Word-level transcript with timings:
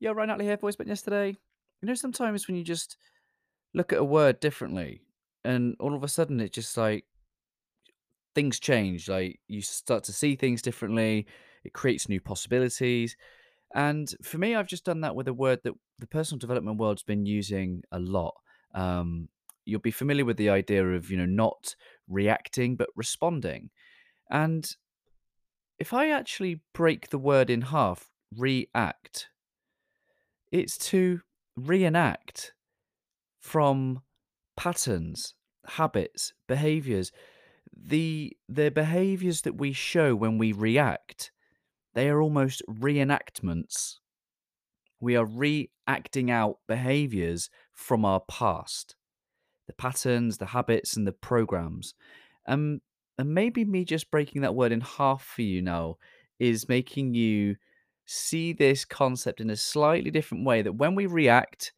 Yeah, 0.00 0.10
Ryan 0.10 0.28
Natalie 0.28 0.46
here, 0.46 0.56
voice 0.56 0.74
spent 0.74 0.88
yesterday. 0.88 1.36
You 1.82 1.88
know, 1.88 1.94
sometimes 1.94 2.46
when 2.46 2.56
you 2.56 2.64
just 2.64 2.96
look 3.74 3.92
at 3.92 3.98
a 3.98 4.04
word 4.04 4.40
differently, 4.40 5.02
and 5.44 5.76
all 5.78 5.94
of 5.94 6.02
a 6.02 6.08
sudden 6.08 6.40
it 6.40 6.52
just 6.52 6.76
like 6.76 7.04
things 8.34 8.58
change. 8.58 9.08
Like 9.08 9.40
you 9.48 9.62
start 9.62 10.04
to 10.04 10.12
see 10.12 10.36
things 10.36 10.62
differently. 10.62 11.26
It 11.64 11.72
creates 11.72 12.08
new 12.08 12.20
possibilities. 12.20 13.16
And 13.74 14.12
for 14.22 14.38
me, 14.38 14.54
I've 14.54 14.68
just 14.68 14.84
done 14.84 15.00
that 15.00 15.16
with 15.16 15.28
a 15.28 15.34
word 15.34 15.60
that 15.64 15.74
the 15.98 16.06
personal 16.06 16.38
development 16.38 16.78
world's 16.78 17.02
been 17.02 17.26
using 17.26 17.82
a 17.92 17.98
lot. 17.98 18.34
Um, 18.74 19.28
you'll 19.64 19.80
be 19.80 19.90
familiar 19.90 20.24
with 20.24 20.36
the 20.36 20.50
idea 20.50 20.86
of 20.86 21.10
you 21.10 21.16
know 21.16 21.26
not 21.26 21.74
reacting 22.08 22.76
but 22.76 22.88
responding. 22.96 23.70
And 24.30 24.68
if 25.78 25.92
I 25.92 26.10
actually 26.10 26.60
break 26.72 27.10
the 27.10 27.18
word 27.18 27.50
in 27.50 27.62
half, 27.62 28.10
react, 28.36 29.28
it's 30.54 30.78
to 30.78 31.20
reenact 31.56 32.52
from 33.40 34.02
patterns, 34.56 35.34
habits, 35.66 36.32
behaviors. 36.46 37.10
The 37.76 38.36
the 38.48 38.70
behaviors 38.70 39.40
that 39.42 39.56
we 39.56 39.72
show 39.72 40.14
when 40.14 40.38
we 40.38 40.52
react, 40.52 41.32
they 41.94 42.08
are 42.08 42.22
almost 42.22 42.62
reenactments. 42.70 43.96
We 45.00 45.16
are 45.16 45.26
reacting 45.26 46.30
out 46.30 46.58
behaviors 46.68 47.50
from 47.72 48.04
our 48.04 48.20
past. 48.20 48.94
The 49.66 49.72
patterns, 49.72 50.38
the 50.38 50.46
habits, 50.46 50.96
and 50.96 51.04
the 51.04 51.12
programs. 51.12 51.94
Um, 52.46 52.80
and 53.18 53.34
maybe 53.34 53.64
me 53.64 53.84
just 53.84 54.08
breaking 54.08 54.42
that 54.42 54.54
word 54.54 54.70
in 54.70 54.82
half 54.82 55.24
for 55.24 55.42
you 55.42 55.62
now 55.62 55.96
is 56.38 56.68
making 56.68 57.14
you 57.14 57.56
see 58.06 58.52
this 58.52 58.84
concept 58.84 59.40
in 59.40 59.50
a 59.50 59.56
slightly 59.56 60.10
different 60.10 60.44
way 60.44 60.62
that 60.62 60.72
when 60.72 60.94
we 60.94 61.06
react, 61.06 61.72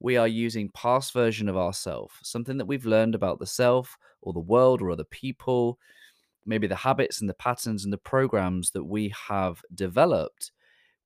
we 0.00 0.16
are 0.16 0.28
using 0.28 0.68
past 0.70 1.12
version 1.12 1.48
of 1.48 1.56
ourself, 1.56 2.18
something 2.22 2.58
that 2.58 2.66
we've 2.66 2.86
learned 2.86 3.14
about 3.14 3.38
the 3.38 3.46
self 3.46 3.96
or 4.20 4.32
the 4.32 4.40
world 4.40 4.82
or 4.82 4.90
other 4.90 5.04
people, 5.04 5.78
maybe 6.44 6.66
the 6.66 6.76
habits 6.76 7.20
and 7.20 7.30
the 7.30 7.34
patterns 7.34 7.84
and 7.84 7.92
the 7.92 7.98
programs 7.98 8.70
that 8.72 8.84
we 8.84 9.12
have 9.28 9.62
developed. 9.74 10.50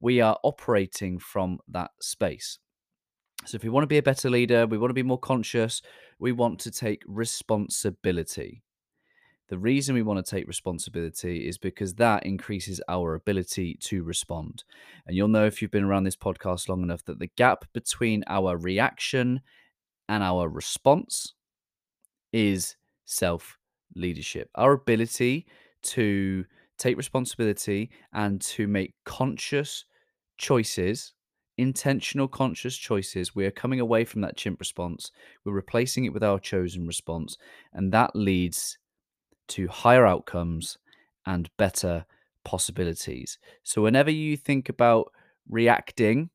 We 0.01 0.21
are 0.21 0.39
operating 0.43 1.19
from 1.19 1.59
that 1.69 1.91
space. 2.01 2.59
So, 3.45 3.57
if 3.57 3.63
we 3.63 3.71
want 3.71 3.85
to 3.85 3.89
be 3.89 3.99
a 3.99 4.03
better 4.03 4.29
leader, 4.31 4.67
we 4.67 4.79
want 4.79 4.91
to 4.91 4.95
be 4.95 5.03
more 5.03 5.19
conscious, 5.19 5.83
we 6.19 6.33
want 6.33 6.59
to 6.61 6.71
take 6.71 7.03
responsibility. 7.07 8.63
The 9.49 9.59
reason 9.59 9.95
we 9.95 10.03
want 10.03 10.25
to 10.25 10.29
take 10.29 10.49
responsibility 10.49 11.49
is 11.49 11.57
because 11.57 11.95
that 11.95 12.27
increases 12.27 12.81
our 12.89 13.15
ability 13.15 13.77
to 13.83 14.03
respond. 14.03 14.65
And 15.07 15.17
you'll 15.17 15.29
know 15.29 15.47
if 15.47 15.63
you've 15.63 15.71
been 15.71 15.85
around 15.85 16.05
this 16.05 16.17
podcast 16.17 16.69
long 16.69 16.83
enough 16.83 17.05
that 17.05 17.21
the 17.21 17.31
gap 17.37 17.65
between 17.73 18.25
our 18.27 18.57
reaction 18.57 19.41
and 20.09 20.23
our 20.23 20.49
response 20.49 21.35
is 22.33 22.77
self 23.05 23.57
leadership. 23.95 24.51
Our 24.57 24.73
ability 24.73 25.47
to 25.83 26.45
take 26.77 26.97
responsibility 26.97 27.91
and 28.13 28.41
to 28.41 28.67
make 28.67 28.95
conscious 29.05 29.85
choices, 30.39 31.13
intentional 31.57 32.29
conscious 32.29 32.77
choices. 32.77 33.35
We 33.35 33.47
are 33.47 33.53
coming 33.53 33.81
away 33.81 34.05
from 34.05 34.21
that 34.23 34.37
chimp 34.37 34.59
response. 34.59 35.13
We're 35.45 35.53
replacing 35.53 36.05
it 36.05 36.13
with 36.13 36.25
our 36.25 36.39
chosen 36.39 36.87
response. 36.87 37.39
And 37.73 37.93
that 37.93 38.15
leads 38.15 38.79
to 39.49 39.69
higher 39.69 40.07
outcomes 40.07 40.79
and 41.27 41.51
better 41.57 42.05
possibilities. 42.45 43.39
So, 43.63 43.83
whenever 43.83 44.11
you 44.11 44.37
think 44.37 44.69
about 44.69 45.13
reacting, 45.49 46.31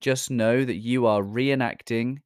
just 0.00 0.30
know 0.30 0.64
that 0.64 0.76
you 0.76 1.06
are 1.06 1.22
reenacting 1.22 2.18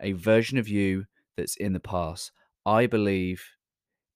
a 0.00 0.12
version 0.12 0.58
of 0.58 0.68
you 0.68 1.04
that's 1.36 1.56
in 1.56 1.72
the 1.72 1.80
past. 1.80 2.32
I 2.66 2.86
believe 2.86 3.44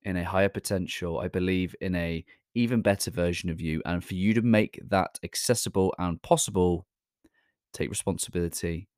in 0.03 0.17
a 0.17 0.25
higher 0.25 0.49
potential. 0.49 1.19
I 1.19 1.29
believe 1.29 1.75
in 1.81 1.95
a 1.95 2.25
even 2.55 2.83
better 2.83 3.11
version 3.11 3.49
of 3.51 3.61
you 3.61 3.81
and 3.87 4.05
for 4.05 4.15
you 4.15 4.35
to 4.35 4.43
make 4.43 4.81
that 4.89 5.19
accessible 5.23 5.95
and 5.99 6.21
possible, 6.23 6.87
take 7.73 7.89
responsibility. 7.89 8.89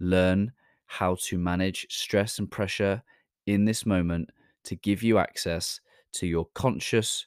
Learn 0.00 0.52
how 0.86 1.16
to 1.22 1.38
manage 1.38 1.86
stress 1.90 2.38
and 2.38 2.50
pressure 2.50 3.02
in 3.46 3.64
this 3.64 3.84
moment 3.84 4.30
to 4.64 4.76
give 4.76 5.02
you 5.02 5.18
access 5.18 5.80
to 6.14 6.26
your 6.26 6.46
conscious 6.54 7.26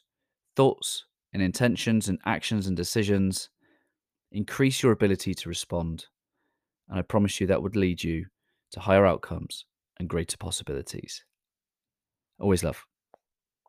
thoughts 0.56 1.04
and 1.32 1.42
intentions 1.42 2.08
and 2.08 2.18
actions 2.24 2.66
and 2.66 2.76
decisions. 2.76 3.50
Increase 4.32 4.82
your 4.82 4.92
ability 4.92 5.34
to 5.34 5.48
respond. 5.48 6.06
And 6.88 6.98
I 6.98 7.02
promise 7.02 7.40
you 7.40 7.46
that 7.46 7.62
would 7.62 7.76
lead 7.76 8.02
you 8.02 8.26
to 8.72 8.80
higher 8.80 9.06
outcomes 9.06 9.64
and 9.98 10.08
greater 10.08 10.36
possibilities. 10.36 11.24
Always 12.38 12.64
love. 12.64 12.84